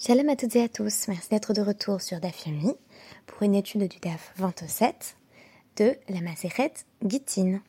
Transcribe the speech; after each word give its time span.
Shalom 0.00 0.28
à 0.28 0.36
toutes 0.36 0.54
et 0.54 0.62
à 0.62 0.68
tous, 0.68 1.08
merci 1.08 1.28
d'être 1.28 1.54
de 1.54 1.60
retour 1.60 2.00
sur 2.00 2.20
DAF 2.20 2.46
Yomi 2.46 2.72
pour 3.26 3.42
une 3.42 3.56
étude 3.56 3.88
du 3.88 3.98
DAF 3.98 4.32
27 4.36 5.16
de 5.76 5.96
la 6.08 6.20
Maseret 6.20 6.72
Gittin. 7.04 7.60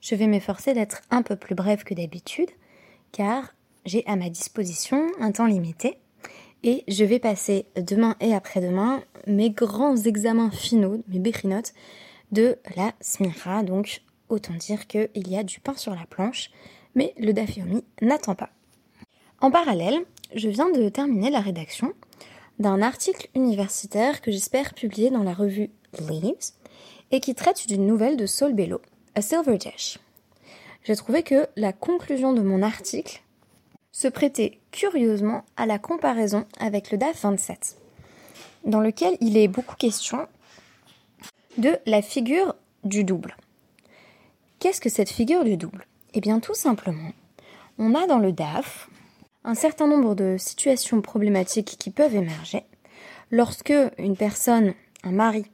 Je 0.00 0.14
vais 0.14 0.26
m'efforcer 0.26 0.72
d'être 0.72 1.02
un 1.10 1.20
peu 1.20 1.36
plus 1.36 1.54
brève 1.54 1.84
que 1.84 1.92
d'habitude 1.92 2.48
car 3.12 3.54
j'ai 3.84 4.02
à 4.06 4.16
ma 4.16 4.30
disposition 4.30 5.08
un 5.20 5.30
temps 5.30 5.44
limité 5.44 5.98
et 6.62 6.84
je 6.88 7.04
vais 7.04 7.18
passer 7.18 7.66
demain 7.76 8.16
et 8.20 8.34
après-demain 8.34 9.02
mes 9.26 9.50
grands 9.50 9.98
examens 9.98 10.50
finaux, 10.50 11.02
mes 11.08 11.18
béchinotes 11.18 11.74
de 12.32 12.56
la 12.76 12.94
Smira, 13.02 13.62
donc 13.62 14.00
autant 14.30 14.54
dire 14.54 14.86
qu'il 14.86 15.28
y 15.28 15.36
a 15.36 15.42
du 15.42 15.60
pain 15.60 15.76
sur 15.76 15.94
la 15.94 16.06
planche, 16.06 16.50
mais 16.94 17.12
le 17.18 17.34
DAF 17.34 17.58
Yomi 17.58 17.84
n'attend 18.00 18.34
pas. 18.34 18.48
En 19.42 19.50
parallèle, 19.50 20.04
je 20.34 20.48
viens 20.48 20.70
de 20.70 20.88
terminer 20.88 21.30
la 21.30 21.40
rédaction 21.40 21.92
d'un 22.58 22.82
article 22.82 23.28
universitaire 23.34 24.20
que 24.20 24.30
j'espère 24.30 24.74
publier 24.74 25.10
dans 25.10 25.22
la 25.22 25.34
revue 25.34 25.70
Leaves 25.98 26.52
et 27.10 27.20
qui 27.20 27.34
traite 27.34 27.66
d'une 27.66 27.86
nouvelle 27.86 28.16
de 28.16 28.26
Saul 28.26 28.52
Bello, 28.52 28.80
A 29.14 29.22
Silver 29.22 29.58
Dash. 29.58 29.98
J'ai 30.84 30.96
trouvé 30.96 31.22
que 31.22 31.46
la 31.56 31.72
conclusion 31.72 32.32
de 32.32 32.42
mon 32.42 32.62
article 32.62 33.22
se 33.92 34.08
prêtait 34.08 34.58
curieusement 34.70 35.44
à 35.56 35.66
la 35.66 35.78
comparaison 35.78 36.46
avec 36.58 36.90
le 36.90 36.98
DAF 36.98 37.22
27, 37.22 37.76
dans 38.64 38.80
lequel 38.80 39.16
il 39.20 39.36
est 39.36 39.48
beaucoup 39.48 39.76
question 39.76 40.26
de 41.58 41.76
la 41.86 42.02
figure 42.02 42.54
du 42.84 43.04
double. 43.04 43.36
Qu'est-ce 44.58 44.80
que 44.80 44.88
cette 44.88 45.10
figure 45.10 45.44
du 45.44 45.56
double? 45.56 45.86
Eh 46.14 46.20
bien 46.20 46.40
tout 46.40 46.54
simplement, 46.54 47.12
on 47.78 47.94
a 47.94 48.06
dans 48.06 48.18
le 48.18 48.32
DAF 48.32 48.88
un 49.44 49.54
certain 49.54 49.86
nombre 49.86 50.14
de 50.14 50.36
situations 50.38 51.00
problématiques 51.00 51.76
qui 51.78 51.90
peuvent 51.90 52.14
émerger 52.14 52.64
lorsque 53.30 53.72
une 53.98 54.16
personne, 54.16 54.74
un 55.02 55.12
mari, 55.12 55.46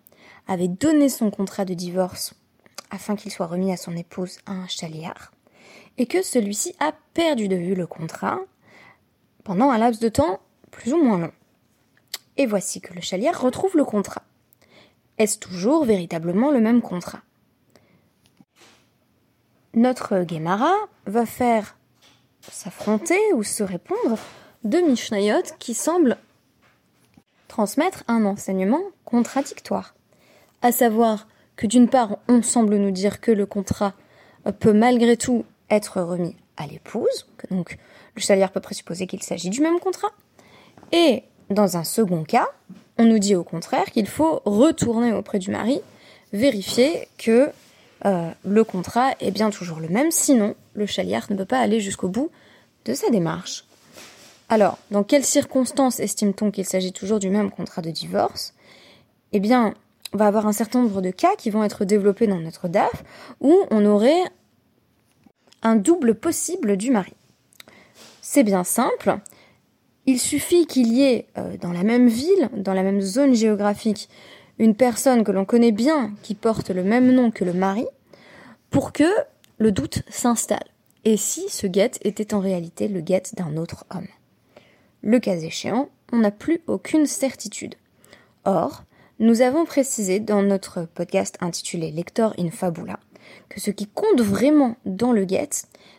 avait 0.48 0.69
donné 0.69 1.09
son 1.09 1.31
contrat 1.31 1.65
de 1.65 1.75
divorce 1.75 2.34
afin 2.91 3.17
qu'il 3.17 3.33
soit 3.33 3.47
remis 3.47 3.73
à 3.73 3.77
son 3.77 3.97
épouse 3.97 4.39
un 4.47 4.67
chaliard, 4.69 5.33
et 5.98 6.06
que 6.06 6.23
celui-ci 6.23 6.75
a 6.78 6.93
perdu 7.15 7.48
de 7.48 7.56
vue 7.56 7.75
le 7.75 7.87
contrat 7.87 8.39
pendant 9.45 9.70
un 9.70 9.78
laps 9.78 10.00
de 10.00 10.09
temps 10.09 10.41
plus 10.71 10.93
ou 10.93 11.03
moins 11.03 11.19
long. 11.19 11.33
Et 12.37 12.47
voici 12.47 12.81
que 12.81 12.95
le 12.95 13.00
chaliard 13.00 13.41
retrouve 13.41 13.77
le 13.77 13.84
contrat. 13.84 14.23
Est-ce 15.19 15.39
toujours 15.39 15.84
véritablement 15.84 16.50
le 16.50 16.61
même 16.61 16.83
contrat? 16.83 17.23
Notre 19.75 20.23
Guémara 20.23 20.75
va 21.06 21.27
faire 21.27 21.77
s'affronter 22.50 23.19
ou 23.34 23.42
se 23.42 23.62
répondre 23.62 24.19
de 24.64 24.78
Mishnayot 24.78 25.42
qui 25.58 25.75
semblent 25.75 26.16
transmettre 27.48 28.05
un 28.08 28.25
enseignement 28.25 28.83
contradictoire. 29.05 29.94
À 30.62 30.72
savoir 30.72 31.28
que 31.56 31.66
d'une 31.66 31.88
part, 31.88 32.19
on 32.28 32.42
semble 32.42 32.77
nous 32.77 32.91
dire 32.91 33.20
que 33.20 33.30
le 33.30 33.47
contrat 33.47 33.94
peut 34.58 34.72
malgré 34.72 35.16
tout 35.16 35.44
être 35.70 36.00
remis 36.00 36.36
à 36.56 36.66
l'épouse, 36.66 37.27
donc 37.50 37.78
le 38.14 38.20
chalier 38.20 38.47
peut 38.53 38.60
présupposer 38.60 39.06
qu'il 39.06 39.22
s'agit 39.22 39.50
du 39.50 39.60
même 39.60 39.78
contrat. 39.78 40.10
Et 40.92 41.25
dans 41.50 41.77
un 41.77 41.84
second 41.84 42.25
cas, 42.25 42.48
on 42.98 43.05
nous 43.05 43.19
dit 43.19 43.36
au 43.36 43.44
contraire 43.44 43.86
qu'il 43.86 44.06
faut 44.06 44.41
retourner 44.44 45.12
auprès 45.12 45.38
du 45.38 45.50
mari, 45.50 45.81
vérifier 46.33 47.08
que 47.19 47.50
euh, 48.05 48.30
le 48.44 48.64
contrat 48.64 49.12
est 49.20 49.30
bien 49.30 49.50
toujours 49.50 49.80
le 49.80 49.89
même, 49.89 50.11
sinon 50.11 50.55
le 50.75 50.86
chaliard 50.86 51.27
ne 51.30 51.36
peut 51.36 51.44
pas 51.44 51.61
aller 51.61 51.80
jusqu'au 51.80 52.08
bout 52.08 52.30
de 52.84 52.94
sa 52.94 53.11
démarche. 53.11 53.64
Alors, 54.48 54.78
dans 54.91 55.03
quelles 55.03 55.25
circonstances 55.25 55.98
estime-t-on 55.98 56.50
qu'il 56.50 56.66
s'agit 56.66 56.92
toujours 56.92 57.19
du 57.19 57.30
même 57.30 57.50
contrat 57.50 57.83
de 57.83 57.91
divorce? 57.91 58.55
Eh 59.33 59.41
bien, 59.41 59.75
on 60.12 60.19
va 60.19 60.27
avoir 60.27 60.47
un 60.47 60.53
certain 60.53 60.83
nombre 60.83 61.03
de 61.03 61.11
cas 61.11 61.34
qui 61.36 61.50
vont 61.50 61.64
être 61.64 61.84
développés 61.84 62.27
dans 62.27 62.38
notre 62.38 62.69
DAF 62.69 63.03
où 63.41 63.59
on 63.71 63.84
aurait 63.84 64.22
un 65.62 65.75
double 65.75 66.15
possible 66.15 66.76
du 66.76 66.91
mari. 66.91 67.15
C'est 68.22 68.44
bien 68.44 68.62
simple. 68.62 69.19
Il 70.06 70.21
suffit 70.21 70.66
qu'il 70.66 70.92
y 70.92 71.03
ait 71.03 71.26
euh, 71.37 71.56
dans 71.56 71.72
la 71.72 71.82
même 71.82 72.06
ville, 72.06 72.48
dans 72.56 72.72
la 72.72 72.84
même 72.84 73.00
zone 73.00 73.34
géographique, 73.34 74.09
une 74.59 74.75
personne 74.75 75.25
que 75.25 75.33
l'on 75.33 75.44
connaît 75.44 75.72
bien 75.72 76.12
qui 76.22 76.34
porte 76.34 76.71
le 76.71 76.83
même 76.83 77.12
nom 77.12 77.31
que 77.31 77.44
le 77.44 77.53
mari 77.53 77.87
pour 78.71 78.93
que 78.93 79.11
le 79.59 79.72
doute 79.72 80.03
s'installe. 80.09 80.67
Et 81.05 81.17
si 81.17 81.49
ce 81.49 81.67
guet 81.67 81.93
était 82.03 82.34
en 82.34 82.41
réalité 82.41 82.89
le 82.89 83.00
guet 83.00 83.22
d'un 83.34 83.56
autre 83.56 83.84
homme? 83.95 84.09
Le 85.03 85.21
cas 85.21 85.37
échéant, 85.37 85.89
on 86.12 86.19
n'a 86.19 86.31
plus 86.31 86.61
aucune 86.66 87.06
certitude. 87.06 87.77
Or, 88.45 88.84
nous 89.19 89.41
avons 89.41 89.65
précisé 89.65 90.21
dans 90.21 90.43
notre 90.43 90.83
podcast 90.83 91.37
intitulé 91.41 91.91
Lector 91.91 92.34
in 92.39 92.50
Fabula 92.50 92.99
que 93.49 93.61
ce 93.61 93.71
qui 93.71 93.87
compte 93.87 94.21
vraiment 94.21 94.77
dans 94.84 95.12
le 95.12 95.25
guet, 95.25 95.49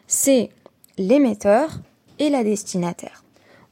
c'est 0.07 0.50
l'émetteur 0.97 1.79
et 2.19 2.29
la 2.29 2.44
destinataire. 2.44 3.23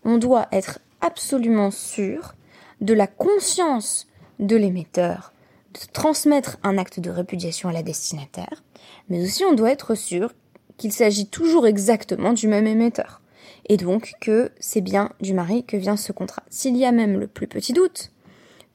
On 0.03 0.17
doit 0.17 0.47
être 0.51 0.79
absolument 1.01 1.71
sûr 1.71 2.35
de 2.81 2.93
la 2.93 3.07
conscience 3.07 4.07
de 4.39 4.55
l'émetteur 4.55 5.33
de 5.73 5.91
transmettre 5.91 6.57
un 6.63 6.77
acte 6.77 6.99
de 6.99 7.09
répudiation 7.09 7.69
à 7.69 7.73
la 7.73 7.83
destinataire, 7.83 8.63
mais 9.09 9.21
aussi 9.23 9.43
on 9.43 9.53
doit 9.53 9.71
être 9.71 9.95
sûr 9.95 10.31
qu'il 10.77 10.93
s'agit 10.93 11.27
toujours 11.27 11.67
exactement 11.67 12.33
du 12.33 12.47
même 12.47 12.67
émetteur, 12.67 13.21
et 13.67 13.77
donc 13.77 14.13
que 14.21 14.51
c'est 14.59 14.81
bien 14.81 15.11
du 15.21 15.33
mari 15.33 15.65
que 15.65 15.77
vient 15.77 15.97
ce 15.97 16.11
contrat. 16.11 16.43
S'il 16.49 16.77
y 16.77 16.85
a 16.85 16.91
même 16.91 17.19
le 17.19 17.27
plus 17.27 17.47
petit 17.47 17.73
doute 17.73 18.11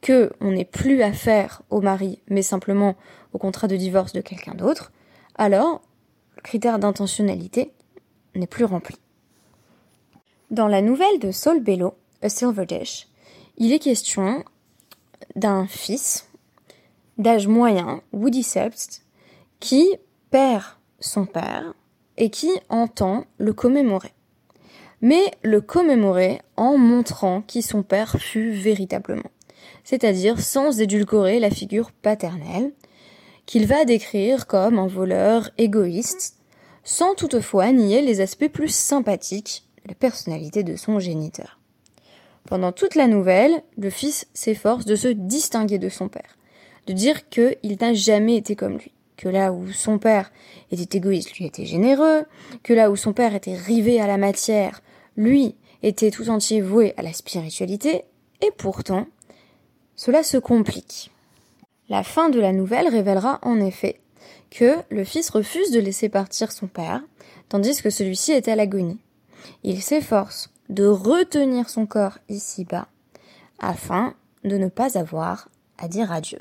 que 0.01 0.31
on 0.41 0.51
n'ait 0.51 0.65
plus 0.65 1.01
affaire 1.01 1.61
au 1.69 1.81
mari, 1.81 2.19
mais 2.27 2.41
simplement 2.41 2.95
au 3.33 3.37
contrat 3.37 3.67
de 3.67 3.75
divorce 3.75 4.13
de 4.13 4.21
quelqu'un 4.21 4.55
d'autre, 4.55 4.91
alors 5.35 5.81
le 6.35 6.41
critère 6.41 6.79
d'intentionnalité 6.79 7.71
n'est 8.35 8.47
plus 8.47 8.65
rempli. 8.65 8.95
Dans 10.49 10.67
la 10.67 10.81
nouvelle 10.81 11.19
de 11.19 11.31
Saul 11.31 11.61
Bello, 11.61 11.93
A 12.21 12.29
Silver 12.29 12.65
Dish, 12.65 13.07
il 13.57 13.71
est 13.73 13.79
question 13.79 14.43
d'un 15.35 15.67
fils 15.67 16.27
d'âge 17.17 17.47
moyen, 17.47 18.01
Woody 18.13 18.43
Sebst, 18.43 19.03
qui 19.59 19.95
perd 20.29 20.63
son 20.99 21.25
père 21.25 21.73
et 22.17 22.29
qui 22.29 22.49
entend 22.69 23.25
le 23.37 23.53
commémorer. 23.53 24.13
Mais 25.01 25.31
le 25.43 25.61
commémorer 25.61 26.41
en 26.57 26.77
montrant 26.77 27.41
qui 27.41 27.61
son 27.61 27.83
père 27.83 28.17
fut 28.19 28.51
véritablement, 28.51 29.31
c'est-à-dire 29.83 30.39
sans 30.39 30.79
édulcorer 30.79 31.39
la 31.39 31.49
figure 31.49 31.91
paternelle, 31.91 32.71
qu'il 33.45 33.65
va 33.65 33.85
décrire 33.85 34.47
comme 34.47 34.77
un 34.77 34.87
voleur 34.87 35.49
égoïste, 35.57 36.37
sans 36.83 37.15
toutefois 37.15 37.71
nier 37.71 38.01
les 38.01 38.21
aspects 38.21 38.47
plus 38.47 38.73
sympathiques 38.73 39.67
la 39.87 39.95
personnalité 39.95 40.63
de 40.63 40.75
son 40.75 40.99
géniteur. 40.99 41.60
Pendant 42.51 42.73
toute 42.73 42.95
la 42.95 43.07
nouvelle, 43.07 43.63
le 43.77 43.89
fils 43.89 44.27
s'efforce 44.33 44.83
de 44.83 44.97
se 44.97 45.07
distinguer 45.07 45.79
de 45.79 45.87
son 45.87 46.09
père, 46.09 46.37
de 46.85 46.91
dire 46.91 47.29
qu'il 47.29 47.77
n'a 47.79 47.93
jamais 47.93 48.35
été 48.35 48.57
comme 48.57 48.77
lui, 48.77 48.91
que 49.15 49.29
là 49.29 49.53
où 49.53 49.71
son 49.71 49.99
père 49.99 50.33
était 50.69 50.97
égoïste, 50.97 51.37
lui 51.37 51.45
était 51.45 51.65
généreux, 51.65 52.25
que 52.61 52.73
là 52.73 52.91
où 52.91 52.97
son 52.97 53.13
père 53.13 53.35
était 53.35 53.55
rivé 53.55 54.01
à 54.01 54.07
la 54.07 54.17
matière, 54.17 54.81
lui 55.15 55.55
était 55.81 56.11
tout 56.11 56.27
entier 56.27 56.59
voué 56.59 56.93
à 56.97 57.03
la 57.03 57.13
spiritualité, 57.13 58.03
et 58.41 58.51
pourtant, 58.57 59.07
cela 59.95 60.21
se 60.21 60.35
complique. 60.35 61.09
La 61.87 62.03
fin 62.03 62.27
de 62.27 62.41
la 62.41 62.51
nouvelle 62.51 62.89
révélera 62.89 63.39
en 63.43 63.61
effet 63.61 64.01
que 64.49 64.75
le 64.89 65.05
fils 65.05 65.29
refuse 65.29 65.71
de 65.71 65.79
laisser 65.79 66.09
partir 66.09 66.51
son 66.51 66.67
père, 66.67 67.01
tandis 67.47 67.81
que 67.81 67.89
celui-ci 67.89 68.33
est 68.33 68.49
à 68.49 68.57
l'agonie. 68.57 68.99
Il 69.63 69.81
s'efforce 69.81 70.51
de 70.71 70.85
retenir 70.85 71.69
son 71.69 71.85
corps 71.85 72.17
ici-bas, 72.29 72.87
afin 73.59 74.15
de 74.45 74.57
ne 74.57 74.69
pas 74.69 74.97
avoir 74.97 75.49
à 75.77 75.89
dire 75.89 76.11
adieu. 76.11 76.39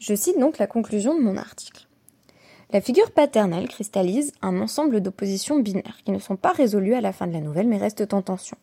Je 0.00 0.14
cite 0.14 0.38
donc 0.38 0.58
la 0.58 0.66
conclusion 0.66 1.14
de 1.14 1.20
mon 1.22 1.36
article. 1.36 1.86
La 2.72 2.80
figure 2.80 3.12
paternelle 3.12 3.68
cristallise 3.68 4.32
un 4.42 4.60
ensemble 4.60 5.00
d'oppositions 5.00 5.60
binaires 5.60 5.98
qui 6.04 6.10
ne 6.10 6.18
sont 6.18 6.36
pas 6.36 6.52
résolues 6.52 6.94
à 6.94 7.00
la 7.00 7.12
fin 7.12 7.28
de 7.28 7.32
la 7.32 7.40
nouvelle 7.40 7.68
mais 7.68 7.78
restent 7.78 8.12
en 8.12 8.22
tension. 8.22 8.56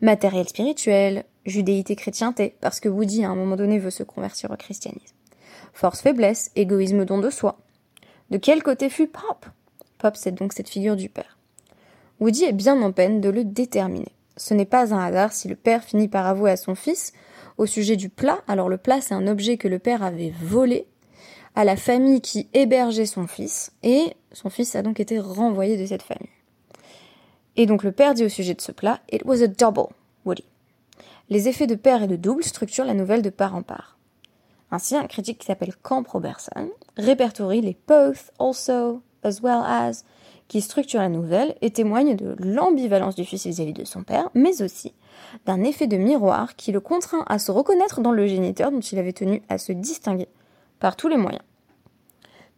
Matériel 0.00 0.48
spirituel, 0.48 1.24
judéité-chrétienté, 1.44 2.54
parce 2.60 2.78
que 2.78 2.88
Woody 2.88 3.24
à 3.24 3.30
un 3.30 3.34
moment 3.34 3.56
donné 3.56 3.78
veut 3.80 3.90
se 3.90 4.04
convertir 4.04 4.52
au 4.52 4.56
christianisme. 4.56 5.16
Force-faiblesse, 5.72 6.52
égoïsme 6.54 7.04
don 7.04 7.18
de 7.18 7.30
soi. 7.30 7.58
De 8.30 8.38
quel 8.38 8.62
côté 8.62 8.88
fut 8.88 9.08
Pop? 9.08 9.46
Pop, 9.98 10.14
c'est 10.16 10.32
donc 10.32 10.52
cette 10.52 10.68
figure 10.68 10.96
du 10.96 11.08
père. 11.08 11.35
Woody 12.20 12.44
est 12.44 12.52
bien 12.52 12.80
en 12.82 12.92
peine 12.92 13.20
de 13.20 13.28
le 13.28 13.44
déterminer. 13.44 14.12
Ce 14.36 14.54
n'est 14.54 14.64
pas 14.66 14.94
un 14.94 15.04
hasard 15.04 15.32
si 15.32 15.48
le 15.48 15.56
père 15.56 15.84
finit 15.84 16.08
par 16.08 16.26
avouer 16.26 16.50
à 16.50 16.56
son 16.56 16.74
fils, 16.74 17.12
au 17.58 17.66
sujet 17.66 17.96
du 17.96 18.08
plat, 18.08 18.40
alors 18.48 18.68
le 18.68 18.76
plat 18.76 19.00
c'est 19.00 19.14
un 19.14 19.26
objet 19.26 19.56
que 19.56 19.68
le 19.68 19.78
père 19.78 20.02
avait 20.02 20.32
volé 20.42 20.86
à 21.54 21.64
la 21.64 21.76
famille 21.76 22.20
qui 22.20 22.48
hébergeait 22.52 23.06
son 23.06 23.26
fils, 23.26 23.72
et 23.82 24.14
son 24.32 24.50
fils 24.50 24.76
a 24.76 24.82
donc 24.82 25.00
été 25.00 25.18
renvoyé 25.18 25.78
de 25.78 25.86
cette 25.86 26.02
famille. 26.02 26.28
Et 27.56 27.64
donc 27.64 27.82
le 27.82 27.92
père 27.92 28.12
dit 28.12 28.24
au 28.24 28.28
sujet 28.28 28.54
de 28.54 28.60
ce 28.60 28.72
plat, 28.72 29.00
It 29.10 29.24
was 29.24 29.42
a 29.42 29.46
double, 29.46 29.88
Woody. 30.26 30.44
Les 31.30 31.48
effets 31.48 31.66
de 31.66 31.74
paire 31.74 32.02
et 32.02 32.08
de 32.08 32.16
double 32.16 32.44
structurent 32.44 32.84
la 32.84 32.94
nouvelle 32.94 33.22
de 33.22 33.30
part 33.30 33.54
en 33.54 33.62
part. 33.62 33.96
Ainsi, 34.70 34.96
un 34.96 35.06
critique 35.06 35.38
qui 35.38 35.46
s'appelle 35.46 35.74
Camp 35.82 36.06
Robertson 36.06 36.70
répertorie 36.96 37.62
les 37.62 37.76
both, 37.88 38.32
also, 38.38 39.00
as 39.22 39.40
well 39.42 39.62
as, 39.64 40.04
qui 40.48 40.60
structurent 40.60 41.00
la 41.00 41.08
nouvelle 41.08 41.56
et 41.60 41.70
témoignent 41.70 42.16
de 42.16 42.36
l'ambivalence 42.38 43.14
du 43.14 43.24
fils 43.24 43.46
vis-à-vis 43.46 43.72
de 43.72 43.84
son 43.84 44.02
père, 44.02 44.30
mais 44.34 44.62
aussi 44.62 44.94
d'un 45.44 45.62
effet 45.64 45.86
de 45.86 45.96
miroir 45.96 46.56
qui 46.56 46.72
le 46.72 46.80
contraint 46.80 47.24
à 47.26 47.38
se 47.38 47.50
reconnaître 47.50 48.00
dans 48.00 48.12
le 48.12 48.26
géniteur 48.26 48.70
dont 48.70 48.80
il 48.80 48.98
avait 48.98 49.12
tenu 49.12 49.42
à 49.48 49.58
se 49.58 49.72
distinguer 49.72 50.28
par 50.78 50.96
tous 50.96 51.08
les 51.08 51.16
moyens. 51.16 51.42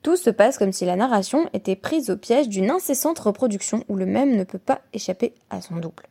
Tout 0.03 0.17
se 0.17 0.31
passe 0.31 0.59
comme 0.59 0.73
si 0.73 0.85
la 0.85 0.97
narration 0.97 1.49
était 1.53 1.77
prise 1.77 2.11
au 2.11 2.17
piège 2.17 2.49
d'une 2.49 2.71
incessante 2.71 3.19
reproduction 3.19 3.85
où 3.89 3.97
le 3.97 4.07
même 4.07 4.37
ne 4.37 4.45
peut 4.45 4.59
pas 4.59 4.81
échapper 4.93 5.35
à 5.51 5.61
son 5.61 5.77
double. 5.77 6.05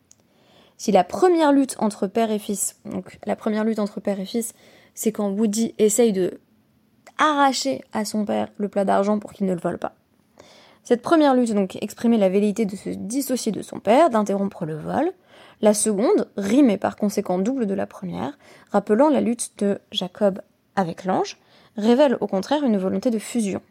Si 0.77 0.91
la 0.91 1.03
première 1.03 1.51
lutte 1.51 1.75
entre 1.79 2.05
père 2.07 2.29
et 2.29 2.39
fils, 2.39 2.79
donc 2.85 3.17
la 3.25 3.35
première 3.35 3.63
lutte 3.63 3.79
entre 3.79 3.99
père 3.99 4.19
et 4.19 4.25
fils, 4.25 4.53
c'est 4.93 5.11
quand 5.11 5.29
Woody 5.29 5.73
essaye 5.77 6.13
de 6.13 6.39
arracher 7.17 7.81
à 7.93 8.05
son 8.05 8.25
père 8.25 8.49
le 8.57 8.69
plat 8.69 8.85
d'argent 8.85 9.19
pour 9.19 9.33
qu'il 9.33 9.47
ne 9.47 9.53
le 9.53 9.59
vole 9.59 9.79
pas. 9.79 9.95
Cette 10.87 11.01
première 11.01 11.35
lutte 11.35 11.53
donc 11.53 11.77
exprimait 11.81 12.17
la 12.17 12.29
velléité 12.29 12.65
de 12.65 12.77
se 12.77 12.87
dissocier 12.87 13.51
de 13.51 13.61
son 13.61 13.81
père, 13.81 14.09
d'interrompre 14.09 14.65
le 14.65 14.77
vol. 14.77 15.11
La 15.59 15.73
seconde 15.73 16.29
rimait 16.37 16.77
par 16.77 16.95
conséquent 16.95 17.39
double 17.39 17.65
de 17.65 17.73
la 17.73 17.85
première, 17.85 18.37
rappelant 18.71 19.09
la 19.09 19.19
lutte 19.19 19.51
de 19.57 19.79
Jacob 19.91 20.39
avec 20.77 21.03
l'ange, 21.03 21.39
révèle 21.75 22.15
au 22.21 22.27
contraire 22.27 22.63
une 22.63 22.77
volonté 22.77 23.09
de 23.09 23.19
fusion. 23.19 23.61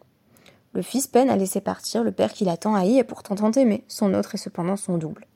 Le 0.74 0.82
fils 0.82 1.06
peine 1.06 1.30
à 1.30 1.36
laisser 1.36 1.62
partir 1.62 2.04
le 2.04 2.12
père 2.12 2.34
qu'il 2.34 2.50
attend 2.50 2.74
haï 2.74 2.98
et 2.98 3.04
pourtant 3.04 3.34
tant 3.34 3.52
aimé, 3.52 3.82
son 3.88 4.12
autre 4.12 4.34
est 4.34 4.36
cependant 4.44 4.76
son 4.76 4.98
double. 4.98 5.26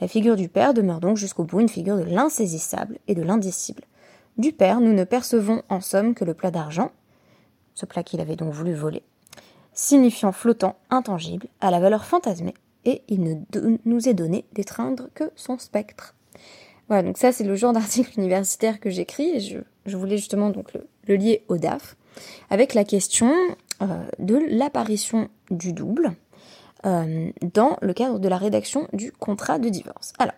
La 0.00 0.08
figure 0.08 0.34
du 0.34 0.48
père 0.48 0.74
demeure 0.74 0.98
donc 0.98 1.18
jusqu'au 1.18 1.44
bout 1.44 1.60
une 1.60 1.68
figure 1.68 1.98
de 1.98 2.02
l'insaisissable 2.02 2.98
et 3.06 3.14
de 3.14 3.22
l'indicible. 3.22 3.84
Du 4.38 4.50
père, 4.50 4.80
nous 4.80 4.92
ne 4.92 5.04
percevons 5.04 5.62
en 5.68 5.80
somme 5.80 6.16
que 6.16 6.24
le 6.24 6.34
plat 6.34 6.50
d'argent, 6.50 6.90
ce 7.76 7.86
plat 7.86 8.02
qu'il 8.02 8.20
avait 8.20 8.34
donc 8.34 8.52
voulu 8.52 8.74
voler, 8.74 9.04
signifiant 9.72 10.32
flottant, 10.32 10.76
intangible, 10.90 11.46
à 11.60 11.70
la 11.70 11.80
valeur 11.80 12.04
fantasmée, 12.04 12.54
et 12.84 13.02
il 13.08 13.22
ne 13.22 13.34
nous 13.84 14.08
est 14.08 14.14
donné 14.14 14.44
d'étreindre 14.52 15.08
que 15.14 15.30
son 15.36 15.58
spectre. 15.58 16.14
Voilà, 16.88 17.02
donc 17.02 17.18
ça 17.18 17.32
c'est 17.32 17.44
le 17.44 17.54
genre 17.54 17.72
d'article 17.74 18.18
universitaire 18.18 18.80
que 18.80 18.90
j'écris, 18.90 19.30
et 19.30 19.40
je, 19.86 19.96
voulais 19.96 20.16
justement 20.16 20.50
donc 20.50 20.72
le 21.06 21.16
lier 21.16 21.44
au 21.48 21.58
DAF 21.58 21.96
avec 22.50 22.74
la 22.74 22.84
question 22.84 23.32
euh, 23.80 23.86
de 24.18 24.38
l'apparition 24.48 25.28
du 25.50 25.72
double 25.72 26.14
euh, 26.84 27.30
dans 27.54 27.76
le 27.80 27.92
cadre 27.92 28.18
de 28.18 28.28
la 28.28 28.36
rédaction 28.36 28.88
du 28.92 29.12
contrat 29.12 29.58
de 29.58 29.68
divorce. 29.68 30.12
Alors, 30.18 30.34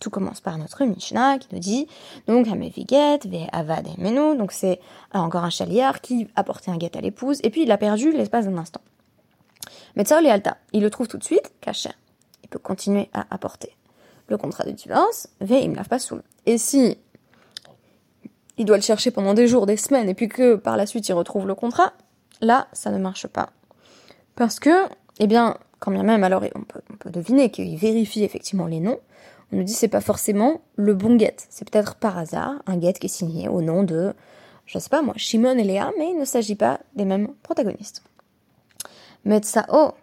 tout 0.00 0.10
commence 0.10 0.40
par 0.40 0.58
notre 0.58 0.84
Mishnah 0.84 1.38
qui 1.38 1.48
nous 1.52 1.58
dit 1.58 1.86
donc 2.26 2.48
Hameviget, 2.48 3.18
Ve 3.24 3.46
Avad 3.52 3.86
Menu, 3.98 4.36
donc 4.36 4.52
c'est 4.52 4.80
encore 5.12 5.44
un 5.44 5.50
chaliard 5.50 6.00
qui 6.00 6.28
apportait 6.36 6.70
un 6.70 6.76
guet 6.76 6.96
à 6.96 7.00
l'épouse 7.00 7.40
et 7.42 7.50
puis 7.50 7.62
il 7.62 7.68
l'a 7.68 7.78
perdu 7.78 8.12
l'espace 8.12 8.46
d'un 8.46 8.58
instant. 8.58 8.80
Metzor 9.96 10.20
et 10.20 10.30
Alta, 10.30 10.56
il 10.72 10.82
le 10.82 10.90
trouve 10.90 11.08
tout 11.08 11.18
de 11.18 11.24
suite, 11.24 11.52
caché. 11.60 11.90
Il 12.42 12.48
peut 12.48 12.58
continuer 12.58 13.08
à 13.12 13.26
apporter 13.30 13.76
le 14.28 14.36
contrat 14.36 14.64
de 14.64 14.70
divorce, 14.72 15.28
Ve 15.40 15.72
pas 15.88 15.98
sous. 15.98 16.20
Et 16.46 16.58
si 16.58 16.98
il 18.56 18.64
doit 18.64 18.76
le 18.76 18.82
chercher 18.82 19.10
pendant 19.10 19.34
des 19.34 19.48
jours, 19.48 19.66
des 19.66 19.76
semaines, 19.76 20.08
et 20.08 20.14
puis 20.14 20.28
que 20.28 20.56
par 20.56 20.76
la 20.76 20.86
suite 20.86 21.08
il 21.08 21.12
retrouve 21.12 21.46
le 21.46 21.54
contrat, 21.54 21.92
là, 22.40 22.68
ça 22.72 22.90
ne 22.90 22.98
marche 22.98 23.26
pas. 23.26 23.50
Parce 24.36 24.60
que, 24.60 24.88
eh 25.18 25.26
bien, 25.26 25.56
quand 25.78 25.90
bien 25.90 26.02
même, 26.02 26.24
alors 26.24 26.42
on 26.54 26.62
peut 26.62 27.10
deviner 27.10 27.50
qu'il 27.50 27.76
vérifie 27.76 28.24
effectivement 28.24 28.66
les 28.66 28.80
noms, 28.80 28.98
on 29.52 29.56
nous 29.56 29.62
dit 29.62 29.72
c'est 29.72 29.88
pas 29.88 30.00
forcément 30.00 30.60
le 30.76 30.94
bon 30.94 31.18
get. 31.18 31.36
C'est 31.48 31.68
peut-être 31.68 31.96
par 31.96 32.18
hasard 32.18 32.62
un 32.66 32.80
get 32.80 32.94
qui 32.94 33.06
est 33.06 33.08
signé 33.08 33.48
au 33.48 33.62
nom 33.62 33.82
de, 33.82 34.14
je 34.66 34.78
sais 34.78 34.88
pas 34.88 35.02
moi, 35.02 35.14
Shimon 35.16 35.58
et 35.58 35.64
Léa, 35.64 35.92
mais 35.98 36.10
il 36.10 36.18
ne 36.18 36.24
s'agit 36.24 36.56
pas 36.56 36.80
des 36.94 37.04
mêmes 37.04 37.28
protagonistes. 37.42 38.02
Metsao, 39.24 39.94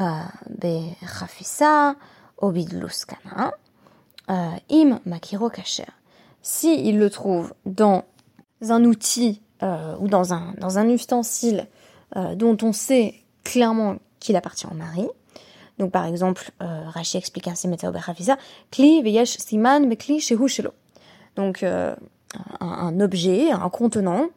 euh, 0.00 0.04
be 0.50 0.94
Rafisa, 1.02 1.94
Obidluskana, 2.38 3.52
euh, 4.30 4.50
im 4.70 5.00
Makiro 5.06 5.48
Kacher 5.48 5.84
si 6.40 6.88
il 6.88 6.98
le 6.98 7.10
trouve 7.10 7.52
dans 7.66 8.04
un 8.68 8.84
outil 8.84 9.42
euh, 9.62 9.96
ou 9.98 10.08
dans 10.08 10.32
un, 10.32 10.54
dans 10.58 10.78
un 10.78 10.88
ustensile 10.88 11.66
dont 12.36 12.56
on 12.62 12.72
sait 12.72 13.16
clairement 13.44 13.96
qu'il 14.18 14.36
appartient 14.36 14.66
au 14.66 14.74
mari, 14.74 15.06
donc 15.78 15.90
par 15.92 16.04
exemple, 16.04 16.50
euh, 16.62 16.88
Rashi 16.88 17.16
explique 17.16 17.48
ainsi 17.48 17.68
Metao 17.68 17.92
Kli 18.70 19.02
veyesh 19.02 19.38
siman 19.38 19.94
kli 19.96 20.20
shehu 20.20 20.48
shelo. 20.48 20.72
Donc 21.36 21.62
un, 21.62 21.96
un, 22.60 23.00
objet, 23.00 23.50
un 23.50 23.68
contenant 23.68 24.28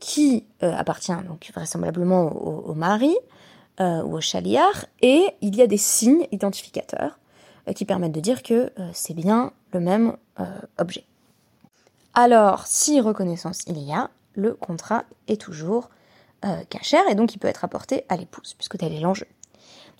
qui 0.00 0.44
appartient 0.60 1.12
donc 1.28 1.50
vraisemblablement 1.54 2.32
au, 2.32 2.72
mari 2.74 3.14
ou 3.78 4.16
au 4.16 4.20
chaliar, 4.20 4.86
et 5.02 5.26
il 5.42 5.54
y 5.54 5.60
a 5.60 5.66
des 5.66 5.76
signes 5.76 6.26
identificateurs 6.32 7.18
qui 7.74 7.84
permettent 7.84 8.12
de 8.12 8.20
dire 8.20 8.42
que 8.42 8.70
c'est 8.92 9.12
bien 9.12 9.52
le 9.72 9.80
même 9.80 10.16
objet. 10.78 11.04
Alors, 12.14 12.66
si 12.66 13.00
reconnaissance 13.02 13.64
il 13.66 13.78
y 13.78 13.92
a, 13.92 14.08
le 14.34 14.54
contrat 14.54 15.04
est 15.28 15.40
toujours 15.40 15.90
euh, 16.44 16.62
cachère 16.68 17.02
et 17.10 17.14
donc 17.14 17.34
il 17.34 17.38
peut 17.38 17.48
être 17.48 17.64
apporté 17.64 18.04
à 18.08 18.16
l'épouse, 18.16 18.54
puisque 18.54 18.78
tel 18.78 18.92
est 18.92 19.00
l'enjeu. 19.00 19.26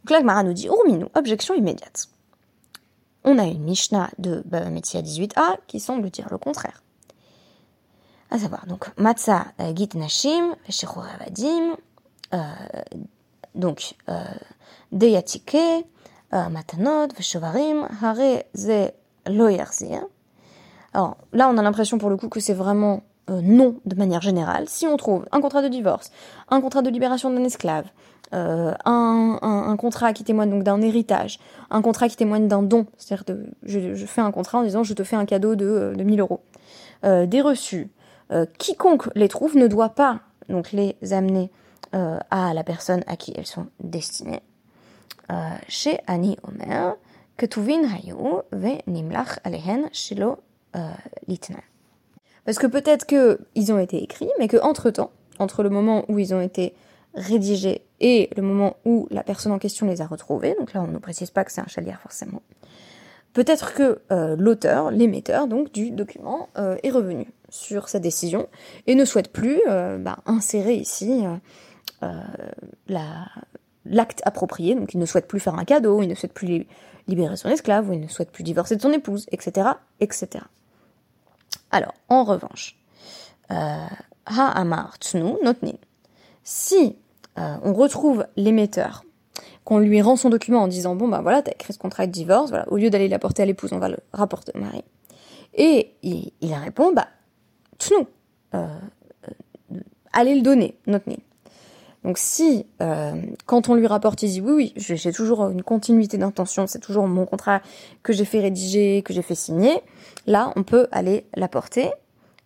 Donc 0.06 0.12
là, 0.12 0.22
Gmara 0.22 0.44
nous 0.44 0.52
dit 0.52 0.68
nous, 0.68 1.08
objection 1.16 1.52
immédiate. 1.54 2.06
On 3.24 3.40
a 3.40 3.44
une 3.44 3.64
Mishnah 3.64 4.08
de 4.18 4.40
Baba 4.44 4.70
Metzia 4.70 5.02
18a 5.02 5.56
qui 5.66 5.80
semble 5.80 6.10
dire 6.10 6.28
le 6.30 6.38
contraire. 6.38 6.84
À 8.30 8.38
savoir, 8.38 8.66
donc, 8.66 8.88
Matzah 8.98 9.46
euh, 9.60 9.74
Git 9.74 9.88
Nashim, 9.96 10.54
Avadim, 11.12 11.76
euh, 12.34 12.38
donc, 13.56 13.96
Deyatike, 14.92 15.56
Matanot, 16.30 17.08
Veshovarim, 17.16 17.88
Hare 18.00 18.44
Ze 18.54 18.92
Loyerzir. 19.26 20.06
Alors 20.94 21.16
là, 21.32 21.48
on 21.48 21.58
a 21.58 21.62
l'impression 21.62 21.98
pour 21.98 22.10
le 22.10 22.16
coup 22.16 22.28
que 22.28 22.38
c'est 22.38 22.54
vraiment 22.54 23.02
euh, 23.28 23.40
non 23.42 23.80
de 23.84 23.96
manière 23.96 24.20
générale. 24.20 24.68
Si 24.68 24.86
on 24.86 24.96
trouve 24.96 25.26
un 25.32 25.40
contrat 25.40 25.60
de 25.60 25.66
divorce, 25.66 26.12
un 26.48 26.60
contrat 26.60 26.82
de 26.82 26.90
libération 26.90 27.28
d'un 27.28 27.42
esclave, 27.42 27.86
euh, 28.34 28.74
un, 28.84 29.76
contrat 29.78 30.12
qui 30.12 30.24
témoigne 30.24 30.50
donc 30.50 30.62
d'un 30.62 30.80
héritage, 30.80 31.38
un 31.70 31.82
contrat 31.82 32.08
qui 32.08 32.16
témoigne 32.16 32.48
d'un 32.48 32.62
don, 32.62 32.86
c'est-à-dire 32.96 33.24
que 33.24 33.46
je, 33.62 34.06
fais 34.06 34.20
un 34.20 34.32
contrat 34.32 34.58
en 34.58 34.62
disant 34.62 34.82
je 34.82 34.94
te 34.94 35.04
fais 35.04 35.16
un 35.16 35.26
cadeau 35.26 35.54
de, 35.54 35.92
de 35.96 36.02
1000 36.02 36.20
euros, 36.20 36.40
euh, 37.04 37.26
des 37.26 37.40
reçus, 37.40 37.90
quiconque 38.58 39.08
les 39.14 39.28
trouve 39.28 39.56
ne 39.56 39.68
doit 39.68 39.90
pas 39.90 40.20
donc 40.48 40.72
les 40.72 40.96
amener 41.12 41.50
à 41.92 42.52
la 42.52 42.64
personne 42.64 43.04
à 43.06 43.16
qui 43.16 43.32
elles 43.36 43.46
sont 43.46 43.66
destinées. 43.78 44.42
chez 45.68 46.00
Annie 46.08 46.36
Omer, 46.42 46.96
Ketuvin 47.36 47.84
Hayu 47.84 48.42
ve 48.50 48.80
Nimlach 48.86 49.40
Alehen 49.44 49.90
Shilo 49.92 50.38
euh, 50.74 50.90
Parce 52.46 52.58
que 52.58 52.66
peut-être 52.66 53.06
qu'ils 53.06 53.72
ont 53.72 53.78
été 53.78 54.02
écrits, 54.02 54.30
mais 54.38 54.48
que 54.48 54.56
entre 54.56 54.90
temps, 54.90 55.10
entre 55.38 55.62
le 55.62 55.68
moment 55.68 56.04
où 56.08 56.18
ils 56.18 56.34
ont 56.34 56.40
été 56.40 56.74
rédigés 57.16 57.82
et 58.00 58.30
le 58.36 58.42
moment 58.42 58.76
où 58.84 59.08
la 59.10 59.22
personne 59.22 59.52
en 59.52 59.58
question 59.58 59.86
les 59.86 60.00
a 60.00 60.06
retrouvés, 60.06 60.54
donc 60.58 60.72
là 60.72 60.82
on 60.82 60.86
ne 60.86 60.98
précise 60.98 61.30
pas 61.30 61.44
que 61.44 61.52
c'est 61.52 61.60
un 61.60 61.66
chalier 61.66 61.94
forcément, 62.00 62.42
peut-être 63.32 63.74
que 63.74 64.00
euh, 64.12 64.36
l'auteur, 64.38 64.90
l'émetteur 64.90 65.48
donc 65.48 65.72
du 65.72 65.90
document 65.90 66.48
euh, 66.58 66.76
est 66.82 66.90
revenu 66.90 67.26
sur 67.48 67.88
sa 67.88 67.98
décision 67.98 68.48
et 68.86 68.94
ne 68.94 69.04
souhaite 69.04 69.32
plus 69.32 69.60
bah, 69.66 70.18
insérer 70.26 70.74
ici 70.74 71.24
l'acte 73.86 74.20
approprié, 74.24 74.74
donc 74.74 74.94
il 74.94 74.98
ne 74.98 75.06
souhaite 75.06 75.28
plus 75.28 75.40
faire 75.40 75.54
un 75.54 75.64
cadeau, 75.64 76.02
il 76.02 76.08
ne 76.08 76.14
souhaite 76.14 76.32
plus 76.32 76.66
libérer 77.08 77.36
son 77.36 77.48
esclave, 77.48 77.88
ou 77.88 77.92
il 77.92 78.00
ne 78.00 78.08
souhaite 78.08 78.30
plus 78.30 78.42
divorcer 78.42 78.76
de 78.76 78.82
son 78.82 78.92
épouse, 78.92 79.26
etc., 79.30 79.68
etc. 80.00 80.44
Alors, 81.70 81.94
en 82.08 82.24
revanche, 82.24 82.76
euh, 83.50 83.86
Ha'amar 84.26 84.96
Tsnu 84.96 85.34
Notnin. 85.42 85.76
Si 86.42 86.96
euh, 87.38 87.56
on 87.62 87.72
retrouve 87.74 88.26
l'émetteur, 88.36 89.04
qu'on 89.64 89.78
lui 89.78 90.00
rend 90.00 90.16
son 90.16 90.30
document 90.30 90.62
en 90.62 90.68
disant 90.68 90.94
bon 90.94 91.08
bah 91.08 91.20
voilà 91.22 91.42
t'as 91.42 91.52
écrit 91.52 91.72
ce 91.72 91.78
contrat 91.78 92.06
de 92.06 92.12
divorce, 92.12 92.50
voilà. 92.50 92.70
Au 92.70 92.76
lieu 92.76 92.90
d'aller 92.90 93.08
l'apporter 93.08 93.42
à 93.42 93.46
l'épouse 93.46 93.72
on 93.72 93.78
va 93.78 93.88
le 93.88 93.98
rapporter 94.12 94.52
au 94.54 94.58
mari, 94.58 94.82
et 95.54 95.92
il, 96.02 96.54
répond 96.54 96.92
bah 96.92 97.08
Tsnu, 97.78 98.06
euh, 98.54 98.66
allez 100.12 100.34
le 100.34 100.42
donner 100.42 100.78
Notnin. 100.86 101.16
Donc 102.04 102.18
si, 102.18 102.66
quand 103.46 103.68
on 103.68 103.74
lui 103.74 103.88
rapporte, 103.88 104.22
il 104.22 104.30
dit 104.30 104.40
oui, 104.40 104.72
oui, 104.76 104.94
j'ai 104.94 105.12
toujours 105.12 105.48
une 105.48 105.64
continuité 105.64 106.16
d'intention, 106.18 106.68
c'est 106.68 106.78
toujours 106.78 107.08
mon 107.08 107.26
contrat 107.26 107.62
que 108.04 108.12
j'ai 108.12 108.24
fait 108.24 108.38
rédiger, 108.38 109.02
que 109.02 109.12
j'ai 109.12 109.22
fait 109.22 109.34
signer, 109.34 109.80
là, 110.28 110.52
on 110.54 110.62
peut 110.62 110.86
aller 110.92 111.26
la 111.34 111.48
porter 111.48 111.90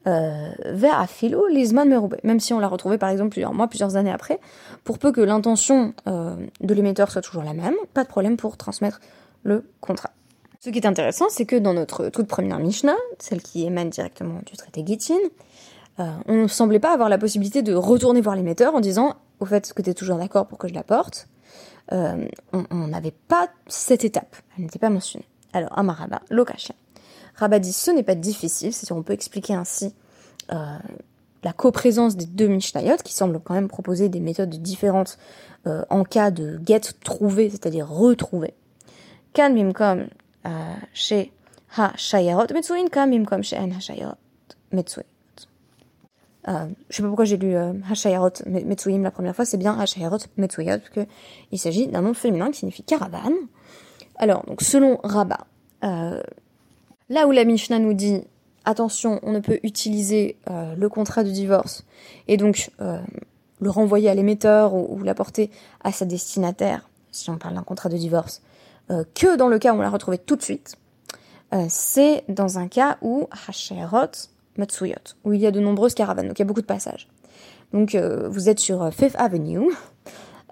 euh, 0.07 0.51
vers 0.65 0.99
Afilo 0.99 1.47
Lisman 1.49 1.89
Meroube, 1.89 2.17
même 2.25 2.41
si 2.41 2.55
on 2.55 2.59
l'a 2.59 2.69
retrouvé 2.69 2.97
par 2.97 3.11
exemple 3.11 3.31
plusieurs 3.31 3.53
mois, 3.53 3.69
plusieurs 3.69 3.97
années 3.97 4.11
après, 4.11 4.41
pour 4.85 4.99
peu 4.99 5.13
que 5.13 5.21
l'intention 5.21 5.93
euh, 6.07 6.37
de 6.61 6.75
l'émetteur 6.75 7.11
soit 7.11 7.23
toujours 7.23 7.43
la 7.43 7.53
même, 7.53 7.75
pas 7.93 8.05
de 8.05 8.09
problème 8.09 8.37
pour 8.37 8.57
transmettre 8.57 9.01
le 9.43 9.65
contrat. 9.81 10.11
Ce 10.61 10.71
qui 10.71 10.79
est 10.79 10.87
intéressant, 10.87 11.27
c'est 11.29 11.47
que 11.47 11.57
dans 11.57 11.75
notre 11.75 12.11
toute 12.11 12.27
première 12.27 12.59
Mishnah, 12.59 12.97
celle 13.19 13.43
qui 13.43 13.65
émane 13.65 13.91
directement 13.91 14.41
du 14.45 14.57
traité 14.57 14.85
Gittin, 14.87 15.15
euh, 15.99 16.11
on 16.27 16.43
ne 16.43 16.49
semblait 16.49 16.81
pas 16.81 16.93
avoir 16.93 17.09
la 17.09 17.19
possibilité 17.19 17.63
de 17.63 17.75
retourner 17.75 18.21
voir 18.21 18.37
l'émetteur 18.37 18.75
en 18.75 18.81
disant 18.81 19.17
au 19.41 19.47
fait, 19.47 19.65
est-ce 19.65 19.75
que 19.75 19.83
tu 19.83 19.91
es 19.91 19.95
toujours 19.95 20.19
d'accord 20.19 20.47
pour 20.47 20.59
que 20.59 20.69
je 20.69 20.75
la 20.75 20.83
porte 20.83 21.29
euh, 21.93 22.27
On 22.53 22.87
n'avait 22.89 23.15
pas 23.29 23.49
cette 23.67 24.05
étape, 24.05 24.37
elle 24.57 24.65
n'était 24.65 24.79
pas 24.79 24.91
mentionnée. 24.91 25.27
Alors, 25.53 25.77
Amaraba, 25.79 26.21
Lokasha. 26.31 26.75
Rabat 27.41 27.59
dit 27.59 27.73
ce 27.73 27.91
n'est 27.91 28.03
pas 28.03 28.15
difficile, 28.15 28.73
c'est-à-dire 28.73 28.97
on 28.97 29.03
peut 29.03 29.13
expliquer 29.13 29.55
ainsi 29.55 29.93
euh, 30.53 30.79
la 31.43 31.53
coprésence 31.53 32.17
des 32.17 32.27
deux 32.27 32.47
Mishnayot, 32.47 32.99
qui 33.05 33.13
semblent 33.13 33.41
quand 33.41 33.55
même 33.55 33.69
proposer 33.69 34.09
des 34.09 34.21
méthodes 34.21 34.51
différentes 34.63 35.19
euh, 35.67 35.85
en 35.91 36.05
cas 36.05 36.31
de 36.31 36.61
get 36.65 36.81
trouvé, 37.03 37.51
c'est-à-dire 37.51 37.89
retrouvé. 37.89 38.55
Kan 39.33 39.51
bimkom 39.51 40.09
chez 40.93 41.33
ha 41.77 41.93
shayarot 41.97 42.47
metsuin, 42.53 42.87
kan 42.89 43.09
bimkom 43.09 43.43
chez 43.43 43.59
en 43.59 43.71
ha 43.71 43.81
shayarot. 43.81 44.17
Euh, 46.49 46.67
je 46.89 46.97
sais 46.97 47.03
pas 47.03 47.09
pourquoi 47.09 47.27
j'ai 47.27 47.37
lu 47.37 47.55
euh, 47.55 47.75
Hashayarot 47.91 48.31
la 48.47 49.11
première 49.11 49.37
fois, 49.37 49.45
c'est 49.45 49.59
bien 49.59 49.79
Hashayarot 49.79 50.19
Metsuyot, 50.37 50.79
parce 50.79 50.91
que 50.91 51.07
il 51.53 51.59
s'agit 51.59 51.87
d'un 51.87 52.03
nom 52.03 52.15
féminin 52.15 52.51
qui 52.51 52.61
signifie 52.61 52.83
caravane. 52.83 53.35
Alors, 54.17 54.45
donc, 54.47 54.63
selon 54.63 54.99
Rabat, 55.03 55.47
euh, 55.85 56.23
là 57.11 57.27
où 57.27 57.33
la 57.33 57.45
Mishnah 57.45 57.79
nous 57.79 57.93
dit 57.93 58.23
attention, 58.65 59.21
on 59.23 59.33
ne 59.33 59.41
peut 59.41 59.59
utiliser 59.63 60.37
euh, 60.49 60.75
le 60.77 60.89
contrat 60.89 61.25
de 61.25 61.31
divorce 61.31 61.85
et 62.29 62.37
donc 62.37 62.71
euh, 62.81 62.99
le 63.61 63.71
renvoyer 63.71 64.09
à 64.09 64.15
l'émetteur 64.15 64.73
ou, 64.75 65.03
l'apporter 65.03 65.51
à 65.85 65.93
sa 65.93 66.07
destinataire, 66.07 66.89
si 67.11 67.29
on 67.29 67.37
parle 67.37 67.55
d'un 67.55 67.63
contrat 67.63 67.91
de 67.91 67.97
divorce, 67.97 68.41
euh, 68.91 69.05
que 69.15 69.37
dans 69.37 69.49
le 69.49 69.59
cas 69.59 69.75
où 69.75 69.79
on 69.79 69.83
l'a 69.83 69.91
retrouvé 69.91 70.17
tout 70.17 70.37
de 70.37 70.43
suite, 70.43 70.77
c'est 71.69 72.23
dans 72.29 72.61
un 72.61 72.69
cas 72.69 72.97
où 73.03 73.27
Hashayarot 73.49 74.13
Matsuyot, 74.57 75.17
où 75.25 75.33
il 75.33 75.41
y 75.41 75.49
a 75.49 75.51
de 75.51 75.59
nombreuses 75.59 75.95
caravanes, 75.95 76.29
donc 76.29 76.39
il 76.39 76.43
y 76.43 76.45
a 76.45 76.47
beaucoup 76.47 76.61
de 76.61 76.67
passages. 76.67 77.09
Donc 77.73 77.97
vous 77.97 78.49
êtes 78.49 78.61
sur 78.61 78.95
Fifth 78.95 79.17
Avenue, 79.17 79.67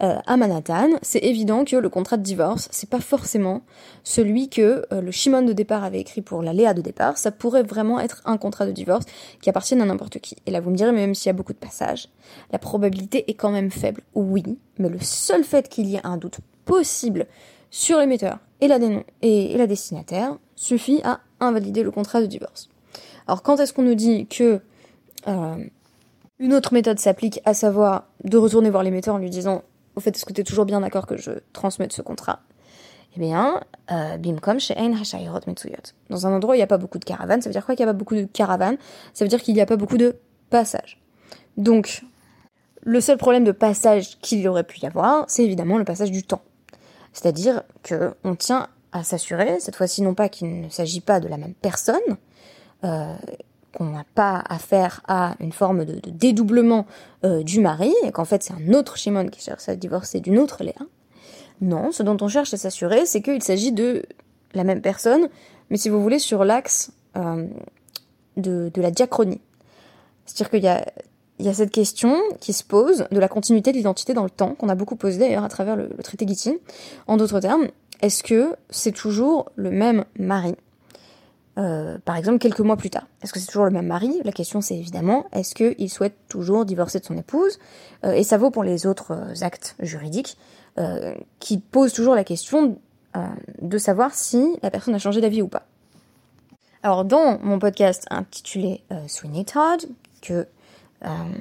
euh, 0.01 0.17
à 0.27 0.37
Manhattan, 0.37 0.91
c'est 1.03 1.19
évident 1.19 1.65
que 1.65 1.77
le 1.77 1.89
contrat 1.89 2.17
de 2.17 2.23
divorce, 2.23 2.69
c'est 2.71 2.89
pas 2.89 3.01
forcément 3.01 3.63
celui 4.05 4.49
que 4.49 4.85
le 4.91 5.11
Shimon 5.11 5.43
de 5.43 5.53
départ 5.53 5.85
avait 5.85 6.01
écrit 6.01 6.23
pour 6.23 6.43
la 6.43 6.53
Léa 6.53 6.73
de 6.73 6.81
départ, 6.81 7.19
ça 7.19 7.31
pourrait 7.31 7.63
vraiment 7.63 7.99
être 7.99 8.23
un 8.25 8.37
contrat 8.37 8.67
de 8.67 8.73
divorce 8.73 9.05
qui 9.43 9.51
appartient 9.51 9.75
à 9.75 9.85
n'importe 9.85 10.19
qui. 10.21 10.37
Et 10.47 10.51
là 10.51 10.61
vous 10.61 10.71
me 10.71 10.77
direz, 10.77 10.93
mais 10.93 11.01
même 11.01 11.15
s'il 11.15 11.27
y 11.27 11.31
a 11.31 11.35
beaucoup 11.35 11.53
de 11.53 11.59
passages, 11.59 12.09
la 12.53 12.59
probabilité 12.59 13.29
est 13.29 13.35
quand 13.35 13.51
même 13.51 13.71
faible. 13.71 14.03
Oui, 14.15 14.45
mais 14.79 14.89
le 14.89 15.01
seul 15.01 15.45
fait 15.45 15.69
qu'il 15.69 15.87
y 15.87 15.97
ait 15.97 16.07
un 16.07 16.17
doute 16.17 16.39
possible 16.65 17.27
sur 17.71 17.99
l'émetteur 17.99 18.39
et 18.61 18.69
la, 18.69 18.79
et 19.23 19.57
la 19.57 19.67
destinataire 19.67 20.37
suffit 20.57 21.01
à 21.05 21.21
invalider 21.41 21.83
le 21.83 21.91
contrat 21.91 22.21
de 22.21 22.27
divorce. 22.27 22.69
Alors 23.27 23.43
quand 23.43 23.61
est-ce 23.61 23.73
qu'on 23.73 23.83
nous 23.83 23.95
dit 23.95 24.27
que 24.27 24.61
euh, 25.27 25.57
une 26.39 26.55
autre 26.55 26.73
méthode 26.73 26.99
s'applique, 26.99 27.41
à 27.45 27.55
savoir 27.55 28.07
de 28.25 28.37
retourner 28.39 28.71
voir 28.71 28.83
l'émetteur 28.83 29.17
en 29.17 29.19
lui 29.19 29.31
disant 29.31 29.63
au 29.99 30.01
fait 30.01 30.17
est-ce 30.17 30.25
que 30.25 30.33
tu 30.33 30.41
es 30.41 30.45
toujours 30.45 30.65
bien 30.65 30.81
d'accord 30.81 31.07
que 31.07 31.17
je 31.17 31.33
transmette 31.53 31.93
ce 31.93 32.03
contrat? 32.03 32.41
Eh 33.17 33.21
bien, 33.21 33.61
euh, 33.91 34.17
bimkom 34.17 34.61
chez 34.61 34.77
Ein 34.79 34.95
Hashayirot 34.95 35.41
Metsuyot. 35.47 35.77
Dans 36.09 36.27
un 36.27 36.33
endroit 36.33 36.53
où 36.53 36.55
il 36.55 36.59
n'y 36.59 36.63
a 36.63 36.69
pas 36.69 36.79
beaucoup 36.79 36.99
de 36.99 37.05
caravanes, 37.05 37.43
ça 37.43 37.49
veut 37.49 37.53
dire 37.53 37.67
quoi 37.67 37.75
qu'il 37.75 37.85
n'y 37.85 37.91
a 37.91 37.93
pas 37.93 37.99
beaucoup 37.99 38.15
de 38.15 38.25
caravanes? 38.25 38.77
Ça 39.13 39.25
veut 39.25 39.29
dire 39.29 39.43
qu'il 39.43 39.55
n'y 39.55 39.61
a 39.61 39.67
pas 39.67 39.77
beaucoup 39.77 39.97
de 39.99 40.17
passages. 40.51 41.01
Donc, 41.57 42.03
le 42.83 43.01
seul 43.01 43.19
problème 43.19 43.45
de 43.45 43.53
passage 43.53 44.19
qu'il 44.21 44.47
aurait 44.47 44.65
pu 44.65 44.81
y 44.81 44.87
avoir, 44.87 45.25
c'est 45.29 45.45
évidemment 45.45 45.79
le 45.79 45.85
passage 45.85 46.11
du 46.11 46.23
temps. 46.23 46.43
C'est-à-dire 47.13 47.63
que 47.83 48.15
on 48.25 48.37
tient 48.37 48.69
à 48.93 49.03
s'assurer, 49.03 49.59
cette 49.61 49.77
fois-ci 49.77 50.03
non 50.03 50.15
pas 50.15 50.29
qu'il 50.29 50.61
ne 50.61 50.69
s'agit 50.69 51.01
pas 51.01 51.21
de 51.21 51.29
la 51.29 51.37
même 51.37 51.55
personne, 51.55 51.97
euh, 52.85 53.15
qu'on 53.79 53.91
n'a 53.91 54.05
pas 54.17 54.43
affaire 54.49 55.03
à 55.07 55.37
une 55.39 55.53
forme 55.53 55.85
de, 55.85 56.01
dédoublement 56.11 56.85
euh, 57.25 57.45
du 57.45 57.61
mari, 57.61 57.95
et 58.03 58.11
qu'en 58.11 58.25
fait 58.25 58.43
c'est 58.43 58.53
un 58.53 58.75
autre 58.75 58.97
Shimon 58.97 59.29
qui 59.29 59.41
cherche 59.41 59.69
à 59.69 59.77
divorcer 59.77 60.19
d'une 60.19 60.39
autre 60.39 60.65
Léa. 60.65 60.75
Non, 61.61 61.93
ce 61.93 62.03
dont 62.03 62.17
on 62.21 62.29
cherche 62.29 62.53
à 62.53 62.57
s'assurer, 62.57 63.07
c'est 63.07 63.23
qu'il 63.23 63.43
s'agit 63.43 63.71
de 63.71 64.03
la 64.53 64.65
même 64.65 64.81
personne, 64.81 65.29
mais 65.71 65.77
si 65.77 65.89
vous 65.89 66.03
voulez, 66.03 66.19
sur 66.19 66.45
l'axe 66.45 66.91
euh, 67.17 67.47
de, 68.37 68.71
la 68.77 68.91
diachronie. 68.91 69.41
C'est-à-dire 70.27 70.51
qu'il 70.51 70.65
y 70.65 70.69
a, 70.69 70.85
il 71.39 71.47
y 71.47 71.49
a 71.49 71.55
cette 71.55 71.71
question 71.71 72.17
qui 72.41 72.53
se 72.53 72.65
pose 72.65 73.07
de 73.13 73.19
la 73.21 73.29
continuité 73.29 73.71
de 73.71 73.77
l'identité 73.77 74.13
dans 74.13 74.25
le 74.25 74.31
temps, 74.31 74.55
qu'on 74.57 74.69
a 74.69 74.75
beaucoup 74.75 74.97
posé 74.97 75.19
d'ailleurs 75.19 75.45
à 75.45 75.49
travers 75.49 75.77
le, 75.77 75.89
le 75.97 76.03
traité 76.03 76.27
Gittin. 76.27 76.55
En 77.07 77.17
d'autres 77.17 77.39
termes, 77.39 77.69
est-ce 78.03 78.25
que 78.25 78.57
c'est 78.71 78.93
toujours 78.93 79.51
le 79.55 79.71
même 79.71 80.05
mari? 80.19 80.57
Euh, 81.59 81.99
par 82.05 82.17
exemple 82.17 82.39
quelques 82.39 82.61
mois 82.61 82.77
plus 82.77 82.91
tard. 82.91 83.07
Est-ce 83.23 83.33
que 83.33 83.41
c'est 83.41 83.47
toujours 83.47 83.65
le 83.65 83.71
même 83.71 83.87
mari? 83.87 84.21
La 84.25 84.33
question 84.33 84.61
c'est 84.61 84.77
évidemment 84.77 85.27
est-ce 85.33 85.55
qu'il 85.55 85.91
souhaite 85.91 86.15
toujours 86.29 86.65
divorcer 86.65 87.01
de 87.01 87.05
son 87.05 87.17
épouse? 87.17 87.59
Euh, 88.05 88.13
Et 88.13 88.23
ça 88.23 88.39
vaut 88.39 88.51
pour 88.51 88.65
les 88.65 88.87
autres 88.87 89.13
euh, 89.13 89.35
actes 89.43 89.75
juridiques 89.81 90.37
qui 91.41 91.59
posent 91.59 91.93
toujours 91.93 92.15
la 92.15 92.23
question 92.23 92.79
de 93.61 93.79
savoir 93.79 94.15
si 94.15 94.57
la 94.63 94.71
personne 94.71 94.95
a 94.95 95.01
changé 95.01 95.21
d'avis 95.21 95.43
ou 95.43 95.49
pas. 95.49 95.67
Alors 96.85 97.05
dans 97.05 97.41
mon 97.43 97.59
podcast 97.59 98.07
intitulé 98.11 98.85
Sweeney 99.09 99.45
Todd, 99.45 99.89
que 100.23 100.47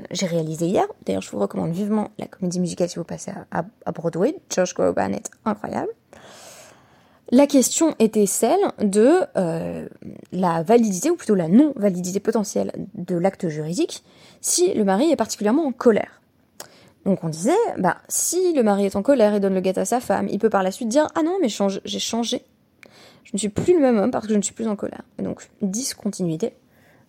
j'ai 0.10 0.26
réalisé 0.26 0.66
hier, 0.66 0.86
d'ailleurs 1.06 1.22
je 1.22 1.30
vous 1.30 1.38
recommande 1.38 1.72
vivement 1.72 2.10
la 2.18 2.26
comédie 2.26 2.60
musicale 2.60 2.90
si 2.90 2.96
vous 2.96 3.04
passez 3.04 3.32
à, 3.52 3.64
à 3.86 3.92
Broadway, 3.92 4.36
Josh 4.50 4.74
Groban 4.74 5.14
est 5.14 5.30
incroyable. 5.46 5.92
La 7.30 7.46
question 7.46 7.94
était 8.00 8.26
celle 8.26 8.72
de 8.80 9.20
euh, 9.36 9.88
la 10.32 10.64
validité, 10.64 11.10
ou 11.10 11.16
plutôt 11.16 11.36
la 11.36 11.50
non-validité 11.50 12.22
potentielle 12.22 12.72
de 12.96 13.18
l'acte 13.18 13.50
juridique, 13.50 14.04
si 14.40 14.74
le 14.74 14.86
mari 14.86 15.12
est 15.12 15.18
particulièrement 15.18 15.66
en 15.66 15.74
colère. 15.74 16.22
Donc 17.06 17.24
on 17.24 17.30
disait, 17.30 17.52
bah 17.78 17.98
si 18.08 18.54
le 18.54 18.64
mari 18.64 18.86
est 18.86 18.96
en 18.96 19.02
colère 19.02 19.34
et 19.34 19.40
donne 19.40 19.54
le 19.54 19.62
gâteau 19.62 19.82
à 19.82 19.86
sa 19.86 20.00
femme, 20.00 20.28
il 20.30 20.40
peut 20.40 20.50
par 20.50 20.64
la 20.64 20.72
suite 20.72 20.90
dire 20.90 21.08
ah 21.16 21.24
non 21.24 21.38
mais 21.42 21.48
j'ai 21.48 22.00
changé, 22.00 22.44
je 23.24 23.32
ne 23.34 23.38
suis 23.38 23.50
plus 23.50 23.74
le 23.74 23.80
même 23.80 23.98
homme 23.98 24.12
parce 24.12 24.26
que 24.26 24.34
je 24.34 24.38
ne 24.38 24.42
suis 24.42 24.54
plus 24.54 24.68
en 24.68 24.76
colère. 24.76 25.04
Et 25.18 25.22
donc 25.22 25.50
discontinuité 25.62 26.54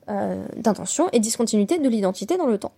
euh, 0.08 0.46
d'intention 0.56 1.08
et 1.12 1.20
discontinuité 1.20 1.78
de 1.78 1.88
l'identité 1.88 2.37
dans 2.37 2.46
le 2.46 2.58
temps. 2.58 2.72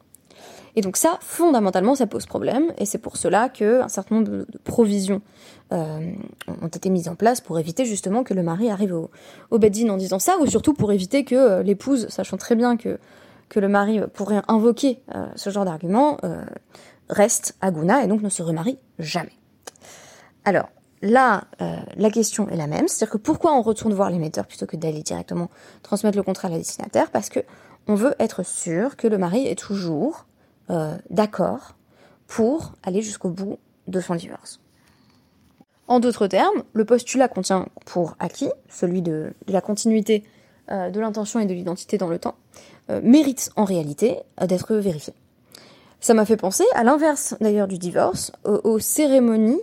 Et 0.77 0.81
donc 0.83 0.97
ça, 0.97 1.19
fondamentalement, 1.21 1.95
ça 1.95 2.07
pose 2.07 2.27
problème, 2.27 2.73
et 2.79 2.87
c'est 2.87 2.99
pour 2.99 3.17
cela 3.17 3.49
que 3.49 3.83
un 3.83 3.89
certain 3.89 4.17
nombre 4.17 4.29
de, 4.29 4.47
provisions 4.65 5.21
euh, 5.73 6.13
ont 6.63 6.69
été 6.69 6.91
mises 6.91 7.09
en 7.09 7.15
place 7.15 7.41
pour 7.41 7.59
éviter 7.59 7.85
justement 7.85 8.23
que 8.23 8.35
le 8.35 8.43
mari 8.43 8.71
arrive 8.71 8.95
au, 8.95 9.11
au 9.51 9.57
en 9.57 9.97
disant 9.97 10.19
ça, 10.19 10.39
ou 10.41 10.47
surtout 10.47 10.75
pour 10.75 10.93
éviter 10.93 11.25
que 11.25 11.35
euh, 11.35 11.63
l'épouse, 11.63 12.09
sachant 12.09 12.37
très 12.37 12.55
bien 12.55 12.77
que, 12.77 12.99
que 13.51 13.61
le 13.61 13.69
mari 13.69 14.01
pourrait 14.15 14.43
invoquer 14.49 15.03
euh, 15.15 15.27
ce 15.37 15.51
genre 15.51 15.67
d'argument, 15.67 16.17
euh, 16.25 16.43
reste 17.11 17.57
à 17.61 17.71
Guna 17.71 18.03
et 18.03 18.07
donc 18.07 18.23
ne 18.23 18.31
se 18.31 18.43
remarie 18.43 18.79
jamais. 18.99 19.33
Alors, 20.45 20.69
là, 21.03 21.45
euh, 21.61 21.77
la 21.97 22.11
question 22.11 22.49
est 22.49 22.57
la 22.57 22.67
même, 22.67 22.89
c'est-à-dire 22.89 23.13
que 23.13 23.19
pourquoi 23.19 23.53
on 23.55 23.63
retourne 23.63 23.93
voir 23.93 24.11
l'émetteur 24.11 24.47
plutôt 24.47 24.67
que 24.67 24.77
d'aller 24.77 25.03
directement 25.03 25.51
transmettre 25.83 26.17
le 26.17 26.23
contrat 26.23 26.49
à 26.49 26.53
la 26.53 26.59
destinataire? 26.59 27.11
Parce 27.11 27.29
que 27.29 27.41
on 27.89 27.95
veut 27.95 28.15
être 28.19 28.45
sûr 28.45 28.97
que 28.97 29.09
le 29.09 29.19
mari 29.19 29.47
est 29.47 29.59
toujours 29.59 30.27
euh, 30.71 30.97
d'accord 31.11 31.75
pour 32.29 32.75
aller 32.85 33.03
jusqu'au 33.03 33.31
bout 33.31 33.59
de 33.89 34.01
son 34.01 34.15
divorce. 34.15 34.61
En 35.89 35.99
d'autres 35.99 36.29
termes, 36.29 36.63
le 36.75 36.85
postulat 36.85 37.27
contient 37.27 37.67
pour 37.87 38.15
acquis, 38.21 38.51
celui 38.69 39.03
de, 39.03 39.33
la 39.49 39.61
continuité 39.61 40.23
euh, 40.71 40.91
de 40.91 41.01
l'intention 41.01 41.41
et 41.41 41.47
de 41.47 41.55
l'identité 41.55 41.99
dans 41.99 42.07
le 42.07 42.21
temps, 42.21 42.37
euh, 42.89 43.01
mérite 43.03 43.51
en 43.57 43.65
réalité 43.65 44.19
d'être 44.47 44.77
vérifié. 44.77 45.13
Ça 45.99 46.15
m'a 46.15 46.25
fait 46.25 46.37
penser, 46.37 46.63
à 46.77 46.85
l'inverse 46.85 47.35
d'ailleurs 47.41 47.67
du 47.67 47.79
divorce, 47.79 48.31
aux, 48.45 48.79
cérémonies 48.79 49.61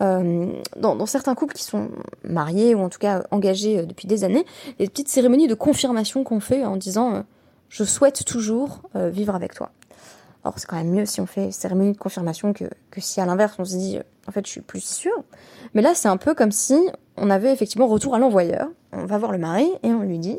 dans, 0.00 0.96
dans, 0.96 1.06
certains 1.06 1.34
couples 1.36 1.54
qui 1.54 1.62
sont 1.62 1.90
mariés 2.24 2.74
ou 2.74 2.80
en 2.80 2.88
tout 2.88 2.98
cas 2.98 3.22
engagés 3.30 3.84
depuis 3.84 4.08
des 4.08 4.24
années, 4.24 4.46
les 4.78 4.88
petites 4.88 5.08
cérémonies 5.08 5.46
de 5.46 5.54
confirmation 5.54 6.24
qu'on 6.24 6.40
fait 6.40 6.64
en 6.64 6.76
disant 6.76 7.24
je 7.68 7.84
souhaite 7.84 8.24
toujours 8.24 8.80
vivre 8.94 9.34
avec 9.34 9.54
toi. 9.54 9.70
Or, 10.44 10.54
c'est 10.58 10.66
quand 10.66 10.76
même 10.76 10.90
mieux 10.90 11.06
si 11.06 11.20
on 11.20 11.26
fait 11.26 11.50
cérémonie 11.52 11.92
de 11.92 11.98
confirmation 11.98 12.52
que, 12.52 12.64
que 12.90 13.00
si 13.00 13.20
à 13.20 13.26
l'inverse 13.26 13.56
on 13.58 13.64
se 13.64 13.76
dit, 13.76 13.98
euh, 13.98 14.02
en 14.26 14.32
fait, 14.32 14.46
je 14.46 14.50
suis 14.50 14.60
plus 14.60 14.82
sûre. 14.82 15.22
Mais 15.74 15.82
là, 15.82 15.94
c'est 15.94 16.08
un 16.08 16.16
peu 16.16 16.34
comme 16.34 16.52
si 16.52 16.78
on 17.16 17.30
avait 17.30 17.52
effectivement 17.52 17.86
retour 17.86 18.14
à 18.14 18.18
l'envoyeur. 18.18 18.68
On 18.92 19.04
va 19.04 19.18
voir 19.18 19.32
le 19.32 19.38
mari 19.38 19.70
et 19.82 19.88
on 19.88 20.00
lui 20.00 20.18
dit, 20.18 20.38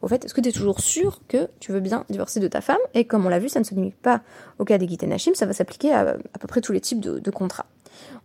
au 0.00 0.08
fait, 0.08 0.24
est-ce 0.24 0.34
que 0.34 0.40
tu 0.40 0.48
es 0.48 0.52
toujours 0.52 0.80
sûr 0.80 1.20
que 1.28 1.48
tu 1.60 1.72
veux 1.72 1.80
bien 1.80 2.04
divorcer 2.08 2.40
de 2.40 2.48
ta 2.48 2.60
femme? 2.60 2.78
Et 2.94 3.04
comme 3.04 3.24
on 3.26 3.28
l'a 3.28 3.38
vu, 3.38 3.48
ça 3.48 3.60
ne 3.60 3.64
se 3.64 3.74
limite 3.74 3.96
pas 3.96 4.20
au 4.58 4.64
cas 4.64 4.78
des 4.78 4.86
Gitenachim, 4.88 5.34
ça 5.34 5.46
va 5.46 5.52
s'appliquer 5.52 5.92
à 5.92 6.00
à 6.00 6.38
peu 6.38 6.46
près 6.46 6.60
tous 6.60 6.72
les 6.72 6.80
types 6.80 7.00
de, 7.00 7.18
de 7.18 7.30
contrats. 7.30 7.66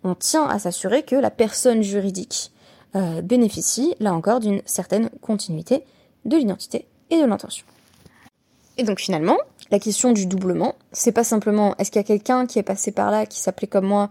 On 0.04 0.16
tient 0.16 0.48
à 0.48 0.60
s'assurer 0.60 1.04
que 1.04 1.16
la 1.16 1.32
personne 1.32 1.82
juridique 1.82 2.52
euh, 2.96 3.22
bénéficie, 3.22 3.96
là 4.00 4.14
encore, 4.14 4.40
d'une 4.40 4.62
certaine 4.66 5.10
continuité 5.22 5.84
de 6.26 6.38
l'identité 6.38 6.88
et 7.10 7.22
de 7.22 7.26
l'intention. 7.26 7.66
Et 8.78 8.84
donc 8.84 9.00
finalement, 9.00 9.38
la 9.72 9.80
question 9.80 10.12
du 10.12 10.26
doublement, 10.26 10.76
c'est 10.92 11.12
pas 11.12 11.24
simplement 11.24 11.76
est-ce 11.78 11.92
qu'il 11.92 12.00
y 12.00 12.06
a 12.06 12.08
quelqu'un 12.08 12.46
qui 12.46 12.60
est 12.60 12.64
passé 12.64 12.92
par 12.92 13.12
là, 13.12 13.26
qui 13.26 13.40
s'appelait 13.40 13.68
comme 13.68 13.86
moi, 13.86 14.10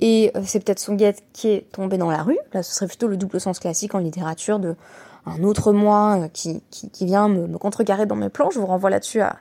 et 0.00 0.30
euh, 0.36 0.42
c'est 0.44 0.62
peut-être 0.64 0.78
son 0.78 0.94
guette 0.94 1.22
qui 1.32 1.48
est 1.48 1.72
tombé 1.72 1.98
dans 1.98 2.10
la 2.10 2.22
rue. 2.22 2.38
Là, 2.52 2.62
ce 2.62 2.74
serait 2.74 2.86
plutôt 2.86 3.08
le 3.08 3.16
double 3.16 3.40
sens 3.40 3.58
classique 3.58 3.94
en 3.94 3.98
littérature 3.98 4.58
de 4.58 4.76
un 5.24 5.42
autre 5.42 5.72
moi 5.72 6.20
euh, 6.20 6.28
qui, 6.28 6.62
vient 7.00 7.28
me, 7.28 7.58
contrecarrer 7.58 8.06
dans 8.06 8.16
mes 8.16 8.28
plans. 8.28 8.50
Je 8.50 8.58
vous 8.58 8.66
renvoie 8.66 8.90
là-dessus 8.90 9.20
à, 9.20 9.38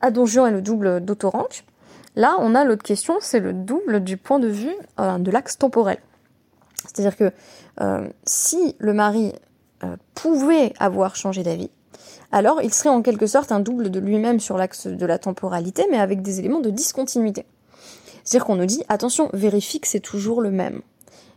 à 0.00 0.10
Donjon 0.10 0.46
et 0.46 0.50
le 0.50 0.62
double 0.62 1.04
d'Autorank. 1.04 1.64
Là, 2.16 2.36
on 2.40 2.54
a 2.54 2.64
l'autre 2.64 2.82
question, 2.82 3.18
c'est 3.20 3.40
le 3.40 3.52
double 3.52 4.02
du 4.02 4.16
point 4.16 4.38
de 4.38 4.48
vue 4.48 4.74
euh, 4.98 5.18
de 5.18 5.30
l'axe 5.30 5.58
temporel. 5.58 5.98
C'est-à-dire 6.84 7.16
que 7.16 7.32
si 8.24 8.76
le 8.78 8.92
mari 8.92 9.32
pouvait 10.14 10.72
avoir 10.78 11.16
changé 11.16 11.42
d'avis, 11.42 11.70
alors 12.32 12.60
il 12.62 12.72
serait 12.72 12.88
en 12.90 13.02
quelque 13.02 13.26
sorte 13.26 13.52
un 13.52 13.60
double 13.60 13.90
de 13.90 14.00
lui-même 14.00 14.40
sur 14.40 14.56
l'axe 14.56 14.86
de 14.86 15.06
la 15.06 15.18
temporalité, 15.18 15.86
mais 15.90 15.98
avec 15.98 16.22
des 16.22 16.38
éléments 16.38 16.60
de 16.60 16.70
discontinuité. 16.70 17.46
C'est-à-dire 18.24 18.44
qu'on 18.46 18.56
nous 18.56 18.66
dit, 18.66 18.84
attention, 18.88 19.30
vérifie 19.32 19.80
que 19.80 19.88
c'est 19.88 20.00
toujours 20.00 20.42
le 20.42 20.50
même. 20.50 20.82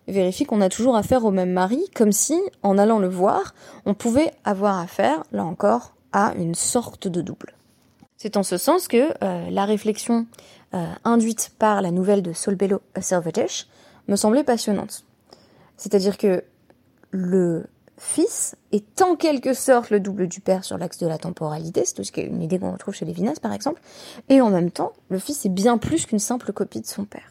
Vérifie 0.07 0.45
qu'on 0.45 0.59
a 0.59 0.67
toujours 0.67 0.97
affaire 0.97 1.23
au 1.23 1.31
même 1.31 1.51
mari, 1.51 1.85
comme 1.95 2.11
si, 2.11 2.37
en 2.63 2.77
allant 2.77 2.99
le 2.99 3.07
voir, 3.07 3.53
on 3.85 3.93
pouvait 3.93 4.33
avoir 4.43 4.77
affaire, 4.79 5.23
là 5.31 5.45
encore, 5.45 5.93
à 6.11 6.33
une 6.35 6.55
sorte 6.55 7.07
de 7.07 7.21
double. 7.21 7.53
C'est 8.17 8.35
en 8.35 8.43
ce 8.43 8.57
sens 8.57 8.87
que 8.87 9.13
euh, 9.23 9.49
la 9.49 9.65
réflexion 9.65 10.27
euh, 10.73 10.85
induite 11.05 11.51
par 11.57 11.81
la 11.81 11.91
nouvelle 11.91 12.21
de 12.21 12.33
Solbello 12.33 12.81
Servetech 12.99 13.67
me 14.07 14.15
semblait 14.15 14.43
passionnante. 14.43 15.05
C'est-à-dire 15.77 16.17
que 16.17 16.43
le 17.11 17.65
fils 18.01 18.55
est 18.71 19.01
en 19.01 19.15
quelque 19.15 19.53
sorte 19.53 19.91
le 19.91 19.99
double 19.99 20.27
du 20.27 20.41
père 20.41 20.63
sur 20.63 20.77
l'axe 20.77 20.97
de 20.97 21.07
la 21.07 21.19
temporalité, 21.19 21.83
c'est 21.85 22.17
une 22.17 22.41
idée 22.41 22.57
qu'on 22.57 22.71
retrouve 22.71 22.95
chez 22.95 23.05
Lévinas 23.05 23.35
par 23.39 23.53
exemple, 23.53 23.79
et 24.27 24.41
en 24.41 24.49
même 24.49 24.71
temps, 24.71 24.93
le 25.09 25.19
fils 25.19 25.45
est 25.45 25.49
bien 25.49 25.77
plus 25.77 26.07
qu'une 26.07 26.19
simple 26.19 26.51
copie 26.51 26.81
de 26.81 26.87
son 26.87 27.05
père. 27.05 27.29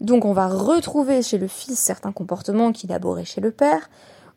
Donc 0.00 0.24
on 0.24 0.32
va 0.32 0.46
retrouver 0.46 1.22
chez 1.22 1.38
le 1.38 1.48
fils 1.48 1.78
certains 1.78 2.12
comportements 2.12 2.70
qu'il 2.70 2.92
abhorrait 2.92 3.24
chez 3.24 3.40
le 3.40 3.50
père, 3.50 3.90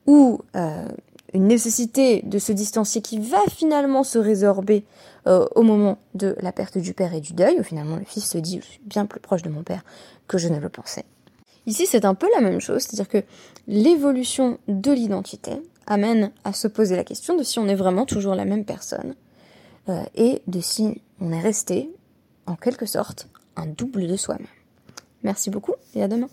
ou 0.08 0.42
euh, 0.56 0.88
une 1.34 1.48
nécessité 1.48 2.24
de 2.24 2.40
se 2.40 2.52
distancier 2.52 3.02
qui 3.02 3.20
va 3.20 3.42
finalement 3.48 4.04
se 4.04 4.18
résorber 4.18 4.86
euh, 5.28 5.48
au 5.56 5.62
moment 5.62 6.00
de 6.16 6.36
la 6.42 6.52
perte 6.52 6.80
du 6.80 6.96
père 6.96 7.14
et 7.14 7.22
du 7.22 7.34
deuil, 7.34 7.60
où 7.60 7.64
finalement 7.64 7.98
le 7.98 8.06
fils 8.06 8.28
se 8.28 8.40
dit 8.40 8.60
je 8.60 8.66
suis 8.66 8.82
bien 8.86 9.06
plus 9.06 9.20
proche 9.20 9.44
de 9.44 9.50
mon 9.50 9.62
père 9.62 9.86
que 10.28 10.40
je 10.40 10.48
ne 10.48 10.60
le 10.60 10.70
pensais. 10.70 11.06
Ici, 11.66 11.86
c'est 11.88 12.06
un 12.06 12.14
peu 12.14 12.28
la 12.36 12.42
même 12.42 12.60
chose, 12.60 12.84
c'est-à-dire 12.84 13.08
que 13.08 13.24
l'évolution 13.68 14.60
de 14.68 14.92
l'identité 14.92 15.52
amène 15.88 16.32
à 16.44 16.54
se 16.54 16.68
poser 16.68 16.96
la 16.96 17.04
question 17.04 17.38
de 17.38 17.44
si 17.44 17.60
on 17.60 17.68
est 17.68 17.76
vraiment 17.76 18.06
toujours 18.06 18.36
la 18.36 18.46
même 18.46 18.66
personne 18.66 19.16
euh, 19.90 20.04
et 20.16 20.42
de 20.48 20.60
si 20.60 21.02
on 21.20 21.32
est 21.32 21.42
resté, 21.42 21.90
en 22.46 22.56
quelque 22.56 22.86
sorte, 22.86 23.28
un 23.56 23.66
double 23.66 24.08
de 24.08 24.18
soi-même. 24.18 24.48
Merci 25.24 25.50
beaucoup 25.50 25.76
et 25.96 26.04
à 26.04 26.08
demain. 26.08 26.30